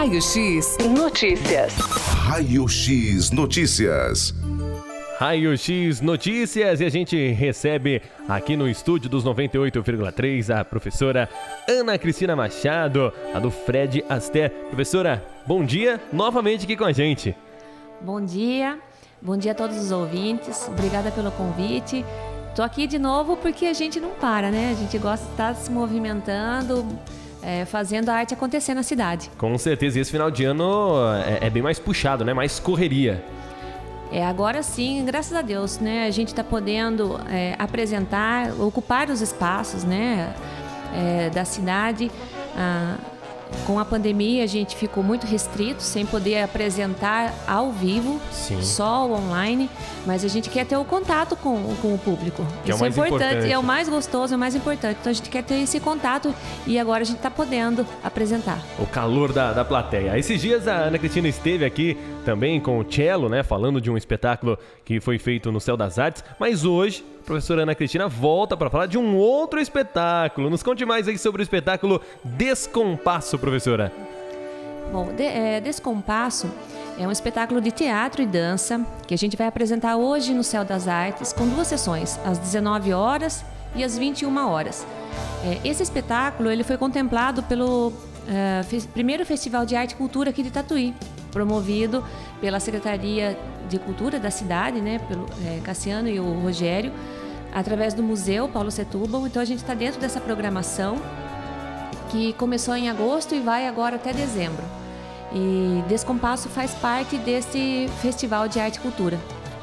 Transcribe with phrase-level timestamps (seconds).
[0.00, 1.74] Raio X Notícias.
[1.74, 4.34] Raio X Notícias.
[5.18, 11.28] Raio X Notícias e a gente recebe aqui no estúdio dos 98,3 a professora
[11.68, 14.50] Ana Cristina Machado, a do Fred Aster.
[14.68, 17.36] Professora, bom dia novamente aqui com a gente.
[18.00, 18.78] Bom dia,
[19.20, 22.06] bom dia a todos os ouvintes, obrigada pelo convite.
[22.56, 24.70] Tô aqui de novo porque a gente não para, né?
[24.70, 26.86] A gente gosta de estar se movimentando,
[27.42, 29.30] é, fazendo a arte acontecer na cidade.
[29.38, 30.94] Com certeza, e esse final de ano
[31.24, 32.32] é, é bem mais puxado, né?
[32.32, 33.24] Mais correria.
[34.12, 36.06] É, agora sim, graças a Deus, né?
[36.06, 40.34] A gente está podendo é, apresentar, ocupar os espaços, né?
[40.92, 42.10] É, da cidade.
[42.56, 42.96] Ah,
[43.66, 48.62] com a pandemia, a gente ficou muito restrito, sem poder apresentar ao vivo, Sim.
[48.62, 49.68] só online,
[50.06, 52.46] mas a gente quer ter o contato com, com o público.
[52.64, 53.52] Que é o Isso é mais importante, importante.
[53.52, 54.98] é o mais gostoso, é o mais importante.
[55.00, 56.34] Então a gente quer ter esse contato
[56.66, 58.62] e agora a gente está podendo apresentar.
[58.78, 60.18] O calor da, da plateia.
[60.18, 63.42] Esses dias a Ana Cristina esteve aqui também com o Cello, né?
[63.42, 66.24] Falando de um espetáculo que foi feito no Céu das Artes.
[66.38, 70.50] Mas hoje, professora Ana Cristina volta para falar de um outro espetáculo.
[70.50, 73.92] Nos conte mais aí sobre o espetáculo Descompasso, professora.
[74.90, 76.50] Bom, de, é, Descompasso
[76.98, 80.64] é um espetáculo de teatro e dança que a gente vai apresentar hoje no Céu
[80.64, 83.44] das Artes com duas sessões, às 19 horas
[83.76, 84.84] e às 21 horas.
[85.44, 87.92] É, esse espetáculo ele foi contemplado pelo
[88.28, 88.60] é,
[88.92, 90.92] primeiro Festival de Arte e Cultura aqui de Tatuí,
[91.30, 92.04] promovido
[92.40, 96.92] pela Secretaria de Cultura da cidade, né, pelo é, Cassiano e o Rogério,
[97.52, 99.26] através do Museu Paulo Setúbal.
[99.26, 100.98] Então a gente está dentro dessa programação
[102.10, 104.62] que começou em agosto e vai agora até dezembro.
[105.32, 109.18] E Descompasso faz parte desse Festival de Arte e Cultura.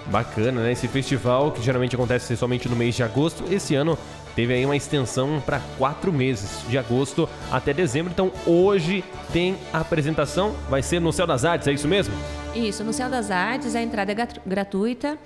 [0.06, 0.72] Bacana, né?
[0.72, 3.98] Esse festival que geralmente acontece somente no mês de agosto, esse ano
[4.34, 8.14] teve aí uma extensão para quatro meses, de agosto até dezembro.
[8.14, 12.14] Então hoje tem a apresentação, vai ser no Céu das Artes, é isso mesmo?
[12.56, 15.18] Isso, no Céu das Artes a entrada é grat- gratuita,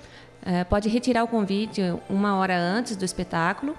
[0.44, 3.76] eh, pode retirar o convite uma hora antes do espetáculo.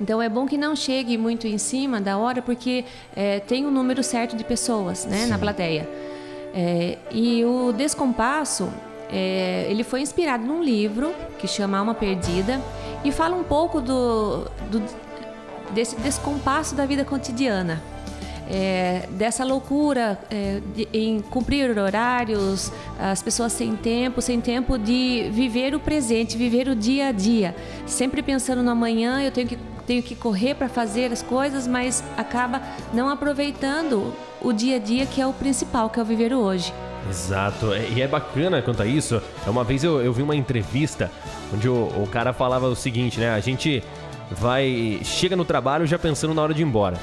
[0.00, 2.84] Então é bom que não chegue muito em cima da hora, porque
[3.16, 5.88] eh, tem um número certo de pessoas né, na plateia.
[6.54, 8.70] Eh, e o Descompasso,
[9.10, 12.60] eh, ele foi inspirado num livro que chama Alma Perdida
[13.04, 14.82] e fala um pouco do, do-
[15.72, 17.82] desse descompasso da vida cotidiana.
[18.48, 25.28] É, dessa loucura é, de- em cumprir horários, as pessoas sem tempo, sem tempo de
[25.32, 27.56] viver o presente, viver o dia a dia.
[27.86, 32.04] Sempre pensando no amanhã, eu tenho que, tenho que correr para fazer as coisas, mas
[32.16, 32.62] acaba
[32.94, 36.38] não aproveitando o dia a dia que é o principal, que é o viver o
[36.38, 36.72] hoje.
[37.08, 39.20] Exato, e é bacana quanto a isso.
[39.46, 41.10] Uma vez eu, eu vi uma entrevista
[41.54, 43.30] onde o, o cara falava o seguinte, né?
[43.30, 43.82] A gente
[44.30, 45.00] vai.
[45.04, 46.96] chega no trabalho já pensando na hora de ir embora.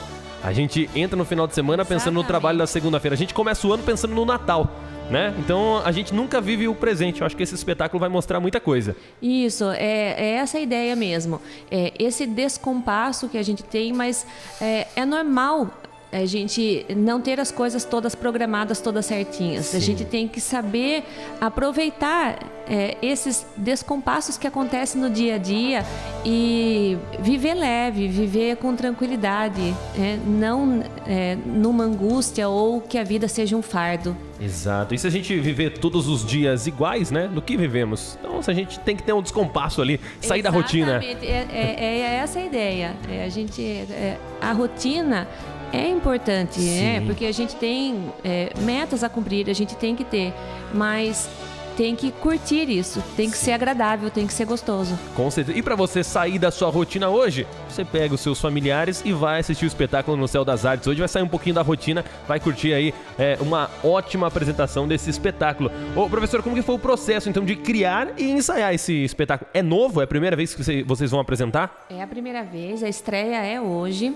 [0.44, 3.16] A gente entra no final de semana pensando no trabalho da segunda-feira.
[3.16, 4.70] A gente começa o ano pensando no Natal,
[5.10, 5.34] né?
[5.40, 7.22] Então a gente nunca vive o presente.
[7.22, 8.94] Eu acho que esse espetáculo vai mostrar muita coisa.
[9.22, 11.42] Isso, é, é essa a ideia mesmo.
[11.72, 14.28] É esse descompasso que a gente tem, mas
[14.60, 15.70] é, é normal
[16.14, 19.74] a gente não ter as coisas todas programadas, todas certinhas.
[19.74, 21.04] A gente tem que saber
[21.42, 22.38] aproveitar
[22.68, 25.84] é, esses descompassos que acontecem no dia a dia
[26.24, 33.28] e viver leve, viver com tranquilidade, é, não é, numa angústia ou que a vida
[33.28, 34.16] seja um fardo.
[34.40, 34.94] Exato.
[34.94, 37.28] E se a gente viver todos os dias iguais, né?
[37.28, 38.18] Do que vivemos?
[38.20, 40.98] Então se a gente tem que ter um descompasso ali, sair da rotina.
[41.04, 41.26] Exatamente.
[41.28, 42.94] É, é- é essa a ideia.
[43.10, 45.28] É, a gente, é, a rotina
[45.74, 47.00] é importante, né?
[47.00, 47.06] Sim.
[47.08, 50.34] Porque a gente tem é, metas a cumprir, a gente tem que ter,
[50.74, 51.28] mas
[51.76, 54.96] tem que curtir isso, tem que ser agradável, tem que ser gostoso.
[55.16, 55.58] Com certeza.
[55.58, 59.40] E pra você sair da sua rotina hoje, você pega os seus familiares e vai
[59.40, 60.86] assistir o espetáculo no Céu das Artes.
[60.86, 65.10] Hoje vai sair um pouquinho da rotina, vai curtir aí é, uma ótima apresentação desse
[65.10, 65.72] espetáculo.
[65.96, 69.50] Ô, professor, como que foi o processo então de criar e ensaiar esse espetáculo?
[69.52, 70.00] É novo?
[70.00, 71.88] É a primeira vez que você- vocês vão apresentar?
[71.90, 74.14] É a primeira vez, a estreia é hoje.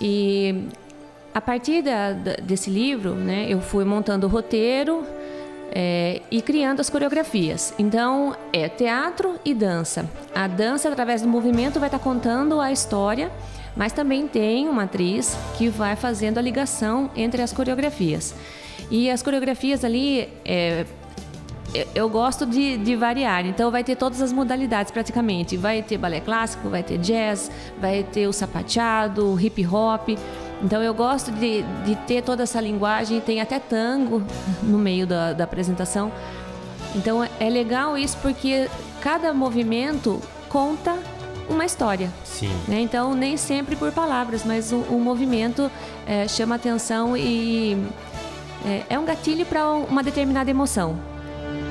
[0.00, 0.64] E
[1.34, 5.04] a partir da- da- desse livro, né, eu fui montando o roteiro
[5.78, 7.74] é, e criando as coreografias.
[7.78, 10.08] Então, é teatro e dança.
[10.34, 13.30] A dança, através do movimento, vai estar contando a história,
[13.76, 18.34] mas também tem uma atriz que vai fazendo a ligação entre as coreografias.
[18.90, 20.86] E as coreografias ali, é,
[21.80, 25.56] eu- eu gosto de, de variar, então vai ter todas as modalidades praticamente.
[25.56, 27.50] Vai ter balé clássico, vai ter jazz,
[27.80, 30.10] vai ter o sapateado, o hip hop.
[30.62, 34.22] Então eu gosto de, de ter toda essa linguagem, tem até tango
[34.62, 36.10] no meio da, da apresentação.
[36.94, 38.68] Então é legal isso porque
[39.00, 40.96] cada movimento conta
[41.48, 42.10] uma história.
[42.24, 42.50] Sim.
[42.66, 42.80] né?
[42.80, 45.70] Então, nem sempre por palavras, mas o, o movimento
[46.06, 47.76] eh, chama atenção e,
[48.64, 50.96] é, é um gatilho para uma determinada emoção.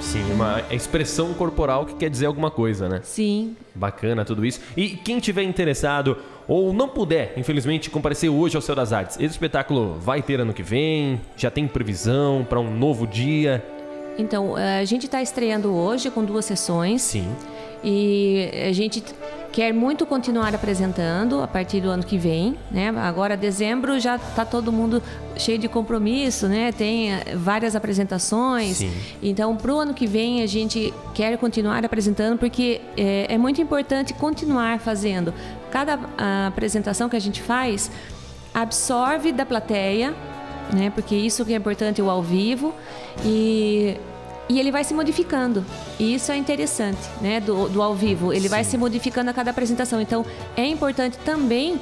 [0.01, 3.01] Sim, uma expressão corporal que quer dizer alguma coisa, né?
[3.03, 3.55] Sim.
[3.73, 4.61] Bacana tudo isso.
[4.77, 9.33] E quem tiver interessado ou não puder, infelizmente, comparecer hoje ao Céu das Artes, esse
[9.33, 11.19] espetáculo vai ter ano que vem?
[11.35, 13.63] Já tem previsão para um novo dia?
[14.17, 17.01] Então, a gente está estreando hoje com duas sessões.
[17.01, 17.27] Sim.
[17.83, 19.03] E a gente
[19.55, 22.89] quer muito continuar apresentando a partir do ano que vem, né?
[22.97, 25.01] Agora dezembro já está todo mundo
[25.37, 26.73] cheio de compromisso, né?
[26.73, 28.77] Tem eh, várias apresentações.
[28.77, 28.91] Sim.
[29.23, 33.61] Então, para o ano que vem a gente quer continuar apresentando porque é, é muito
[33.61, 35.33] importante continuar fazendo.
[35.71, 35.99] Cada
[36.47, 37.89] apresentação que a gente faz
[38.53, 40.13] absorve da plateia,
[40.73, 40.89] né?
[40.89, 42.73] Porque isso que é importante o ao vivo
[43.23, 43.95] e
[44.47, 45.65] e ele vai se modificando.
[45.99, 47.39] E isso é interessante, né?
[47.39, 48.31] Do, do ao vivo.
[48.31, 48.49] Ele Sim.
[48.49, 50.01] vai se modificando a cada apresentação.
[50.01, 50.25] Então,
[50.55, 51.79] é importante também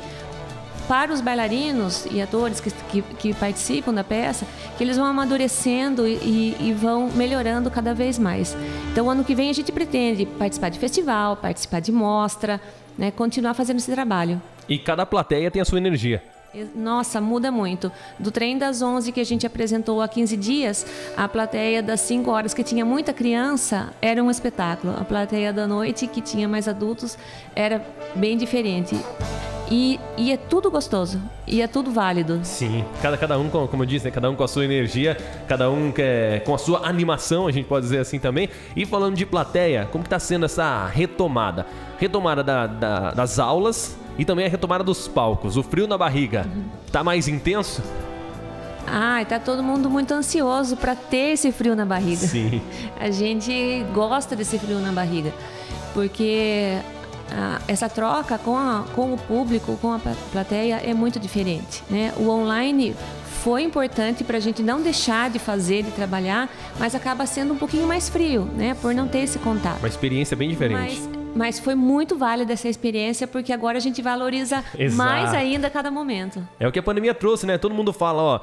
[0.87, 4.45] para os bailarinos e atores que, que, que participam da peça,
[4.77, 8.55] que eles vão amadurecendo e, e, vão melhorando cada vez mais.
[8.91, 12.59] Então, ano que vem a gente pretende participar de festival, participar de mostra,
[12.97, 13.11] né?
[13.11, 14.41] continuar fazendo esse trabalho.
[14.67, 16.21] E cada plateia tem a sua energia.
[16.75, 17.91] Nossa, muda muito.
[18.19, 20.85] Do trem das 11 que a gente apresentou há 15 dias,
[21.17, 24.95] a plateia das 5 horas que tinha muita criança era um espetáculo.
[24.99, 27.17] A plateia da noite que tinha mais adultos
[27.55, 27.83] era
[28.15, 28.95] bem diferente.
[29.71, 31.19] E, e, é tudo gostoso.
[31.47, 32.39] E é tudo válido.
[32.43, 32.85] Sim.
[33.01, 34.11] Cada, cada um, como eu disse, né?
[34.11, 35.17] cada um com a sua energia,
[35.47, 35.91] cada um
[36.45, 38.49] com a sua animação, a gente pode dizer assim também.
[38.75, 41.65] E falando de plateia, como que tá sendo essa retomada?
[41.97, 45.57] Retomada da, da, das aulas e também a retomada dos palcos.
[45.57, 46.63] O frio na barriga uhum.
[46.91, 47.81] tá mais intenso?
[48.87, 52.27] Ah, tá todo mundo muito ansioso para ter esse frio na barriga.
[52.27, 52.61] Sim.
[52.99, 55.33] A gente gosta desse frio na barriga,
[55.93, 56.77] porque
[57.67, 59.99] essa troca com, a, com o público, com a
[60.31, 62.13] plateia é muito diferente, né?
[62.17, 62.95] O online
[63.41, 66.49] foi importante para a gente não deixar de fazer, de trabalhar,
[66.79, 68.75] mas acaba sendo um pouquinho mais frio, né?
[68.79, 69.79] Por não ter esse contato.
[69.79, 71.01] Uma experiência bem diferente.
[71.01, 74.97] Mas mas foi muito válida essa experiência, porque agora a gente valoriza Exato.
[74.97, 76.45] mais ainda cada momento.
[76.59, 77.57] É o que a pandemia trouxe, né?
[77.57, 78.39] Todo mundo fala, ó,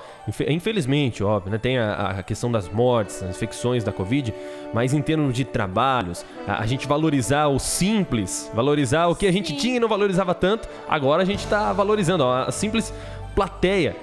[0.48, 1.58] infelizmente, óbvio, né?
[1.58, 4.34] Tem a, a questão das mortes, as infecções da Covid,
[4.72, 9.32] mas em termos de trabalhos, a, a gente valorizar o simples, valorizar o que a
[9.32, 9.56] gente Sim.
[9.56, 12.92] tinha e não valorizava tanto, agora a gente está valorizando, ó, a simples
[13.34, 13.96] plateia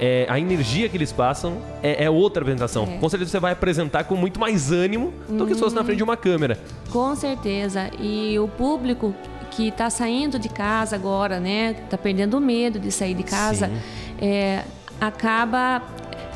[0.00, 2.84] é, a energia que eles passam é, é outra apresentação.
[2.84, 2.96] É.
[2.96, 5.98] Com certeza você vai apresentar com muito mais ânimo do que se fosse na frente
[5.98, 6.58] de uma câmera.
[6.90, 7.90] Com certeza.
[8.00, 9.14] E o público
[9.50, 11.76] que está saindo de casa agora, né?
[11.84, 13.70] Está perdendo o medo de sair de casa,
[14.18, 14.62] é,
[14.98, 15.82] acaba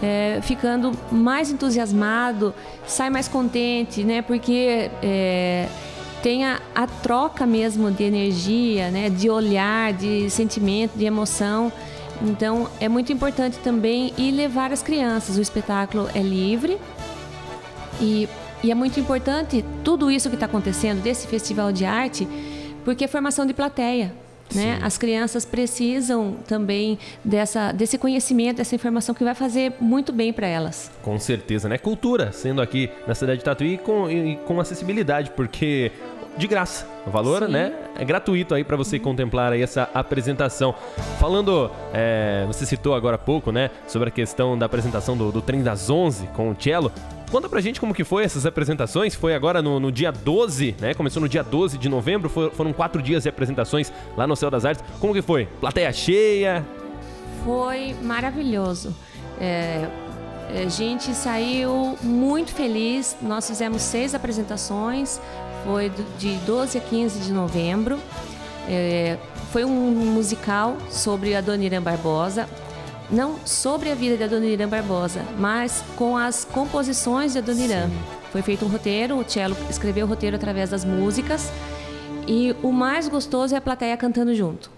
[0.02, 2.52] é, ficando mais entusiasmado,
[2.86, 4.20] sai mais contente, né?
[4.20, 5.68] Porque é,
[6.22, 9.08] tem a, a, troca mesmo de energia, né?
[9.08, 11.72] De olhar, de sentimento, de emoção.
[12.24, 15.36] Então é muito importante também ir levar as crianças.
[15.36, 16.78] O espetáculo é livre
[18.00, 18.28] e,
[18.62, 22.26] e é muito importante tudo isso que está acontecendo desse festival de arte,
[22.84, 24.12] porque é formação de plateia.
[24.54, 24.78] Né?
[24.82, 30.46] As crianças precisam também dessa, desse conhecimento, dessa informação que vai fazer muito bem para
[30.46, 30.92] elas.
[31.02, 31.78] Com certeza, né?
[31.78, 35.90] Cultura, sendo aqui na cidade de Tatuí com, e, com acessibilidade, porque
[36.36, 36.86] de graça.
[37.06, 37.52] O valor, Sim.
[37.52, 40.74] né, é gratuito aí para você contemplar aí essa apresentação.
[41.18, 45.42] Falando, é, você citou agora há pouco, né, sobre a questão da apresentação do, do
[45.42, 46.90] Trem das 11 com o Cello.
[47.30, 49.14] Conta pra gente como que foi essas apresentações.
[49.14, 50.94] Foi agora no, no dia 12, né?
[50.94, 52.28] Começou no dia 12 de novembro.
[52.28, 54.84] For, foram quatro dias de apresentações lá no Céu das Artes.
[55.00, 55.46] Como que foi?
[55.60, 56.64] Plateia cheia?
[57.44, 58.94] Foi maravilhoso.
[59.40, 59.88] É,
[60.48, 63.16] a gente saiu muito feliz.
[63.20, 65.20] Nós fizemos seis apresentações
[65.64, 67.98] foi de 12 a 15 de novembro.
[68.68, 69.18] É,
[69.50, 72.48] foi um musical sobre a Dona Irã Barbosa,
[73.10, 77.90] não sobre a vida da Dona Irã Barbosa, mas com as composições da Dona Irã.
[78.32, 81.52] Foi feito um roteiro, o Cello escreveu o roteiro através das músicas
[82.26, 84.70] e o mais gostoso é a plateia cantando junto.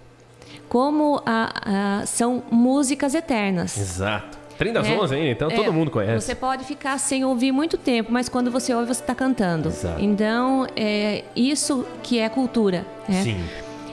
[0.69, 3.78] Como a, a, são músicas eternas.
[3.78, 4.36] Exato.
[4.59, 6.27] Trem das é, 11 ainda, então é, todo mundo conhece.
[6.27, 9.69] Você pode ficar sem ouvir muito tempo, mas quando você ouve, você está cantando.
[9.69, 10.03] Exato.
[10.03, 12.87] Então, é isso que é cultura.
[13.09, 13.23] Né?
[13.23, 13.45] Sim.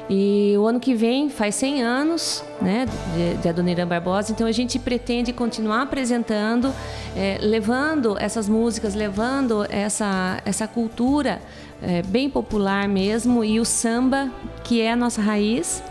[0.09, 4.51] E o ano que vem faz 100 anos né, de, de Adoniran Barbosa, então a
[4.51, 6.73] gente pretende continuar apresentando,
[7.15, 11.41] é, levando essas músicas, levando essa, essa cultura
[11.81, 14.29] é, bem popular mesmo, e o samba,
[14.63, 15.81] que é a nossa raiz,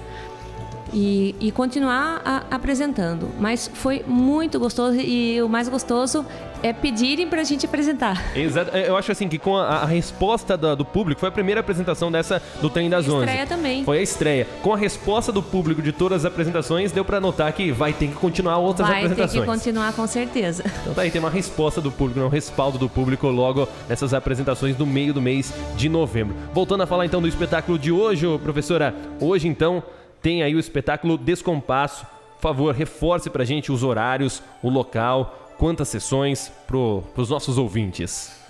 [0.92, 3.28] e, e continuar a, apresentando.
[3.38, 6.24] Mas foi muito gostoso e o mais gostoso
[6.62, 8.36] é pedirem para a gente apresentar.
[8.36, 8.70] Exato.
[8.74, 11.60] É, eu acho assim que com a, a resposta do, do, público, foi a primeira
[11.60, 13.24] apresentação dessa do Trem das Onze.
[13.24, 13.84] Estreia também.
[13.84, 14.46] Foi a estreia.
[14.62, 18.08] Com a resposta do público de todas as apresentações, deu para notar que vai ter
[18.08, 19.32] que continuar outras vai apresentações.
[19.32, 20.64] Vai ter que continuar com certeza.
[20.82, 24.76] Então tá aí, tem uma resposta do público, um respaldo do público logo nessas apresentações
[24.76, 26.36] do meio do mês de novembro.
[26.52, 29.82] Voltando a falar então do espetáculo de hoje, professora, hoje então
[30.22, 32.06] tem aí o espetáculo Descompasso.
[32.36, 38.40] Por favor, reforce pra gente os horários, o local, quantas sessões para os nossos ouvintes?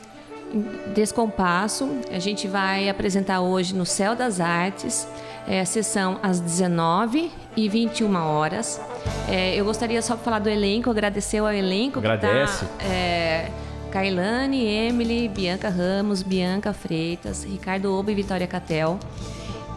[0.95, 5.09] Descompasso, a gente vai apresentar hoje no Céu das Artes,
[5.47, 8.81] é, a sessão às 19 e 21 horas.
[9.29, 12.65] É, eu gostaria só de falar do elenco, agradecer ao elenco Agradece.
[12.67, 12.85] que está.
[12.85, 13.51] É,
[13.91, 18.99] Kailane, Emily, Bianca Ramos, Bianca Freitas, Ricardo Obo e Vitória Catel,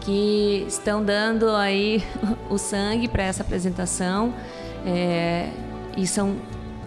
[0.06, 2.02] que estão dando aí
[2.48, 4.32] o sangue para essa apresentação.
[4.86, 5.50] É,
[5.96, 6.36] e são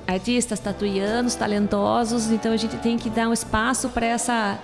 [0.08, 4.58] artistas tatuianos, talentosos, então a gente tem que dar um espaço para essa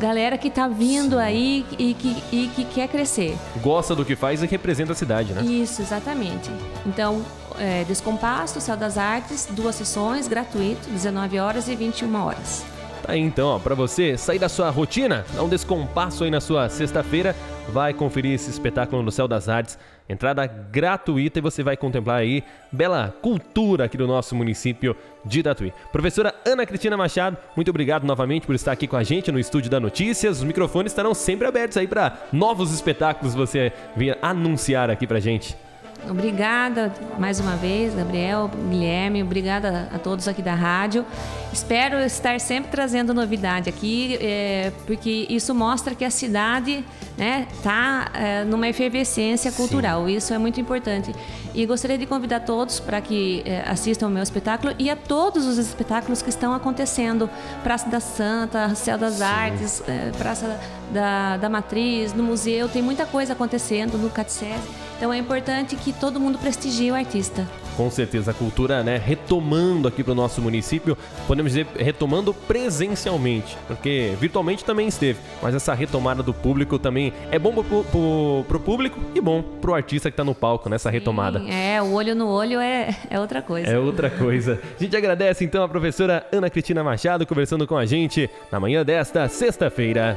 [0.00, 3.36] galera que está vindo aí e que, e que quer crescer.
[3.62, 5.42] Gosta do que faz e representa a cidade, né?
[5.42, 6.50] Isso, exatamente.
[6.84, 7.22] Então,
[7.58, 12.73] é, Descompasso, Céu das Artes, duas sessões, gratuito, 19 horas e 21 horas.
[13.04, 16.70] Tá aí então, para você sair da sua rotina, dar um descompasso aí na sua
[16.70, 17.36] sexta-feira,
[17.68, 19.78] vai conferir esse espetáculo no Céu das Artes.
[20.08, 22.42] Entrada gratuita e você vai contemplar aí
[22.72, 25.70] bela cultura aqui do nosso município de Tatuí.
[25.92, 29.70] Professora Ana Cristina Machado, muito obrigado novamente por estar aqui com a gente no estúdio
[29.70, 30.38] da Notícias.
[30.38, 35.54] Os microfones estarão sempre abertos aí para novos espetáculos você vir anunciar aqui pra gente.
[36.08, 41.04] Obrigada mais uma vez, Gabriel, Guilherme, obrigada a todos aqui da rádio.
[41.52, 46.84] Espero estar sempre trazendo novidade aqui, é, porque isso mostra que a cidade
[47.16, 50.06] está né, é, numa efervescência cultural.
[50.06, 50.16] Sim.
[50.16, 51.14] Isso é muito importante.
[51.54, 55.46] E gostaria de convidar todos para que é, assistam ao meu espetáculo e a todos
[55.46, 57.30] os espetáculos que estão acontecendo.
[57.62, 59.22] Praça da Santa, Céu das Sim.
[59.22, 59.82] Artes,
[60.18, 60.58] Praça
[60.92, 64.83] da, da Matriz, no museu, tem muita coisa acontecendo no Caticese.
[64.96, 67.46] Então é importante que todo mundo prestigie o artista.
[67.76, 70.96] Com certeza, a cultura, né, retomando aqui para o nosso município,
[71.26, 77.38] podemos dizer, retomando presencialmente, porque virtualmente também esteve, mas essa retomada do público também é
[77.38, 81.40] bom para o público e bom para o artista que está no palco nessa retomada.
[81.50, 83.68] é, o olho no olho é, é outra coisa.
[83.68, 84.60] É outra coisa.
[84.78, 88.84] A gente agradece então a professora Ana Cristina Machado conversando com a gente na manhã
[88.84, 90.16] desta sexta-feira.